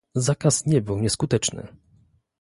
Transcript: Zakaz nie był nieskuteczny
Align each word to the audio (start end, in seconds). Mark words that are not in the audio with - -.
Zakaz 0.15 0.65
nie 0.65 0.81
był 0.81 0.99
nieskuteczny 0.99 1.67